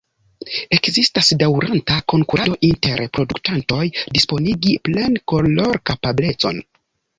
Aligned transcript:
Ekzistas 0.77 1.29
daŭranta 1.43 1.97
konkurado 2.13 2.57
inter 2.69 3.05
produktantoj 3.19 3.83
disponigi 4.17 4.75
plen-kolorokapablecon. 4.89 6.63